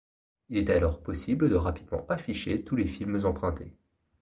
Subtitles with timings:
[0.49, 3.77] Il est alors possible de rapidement afficher tous les films empruntés.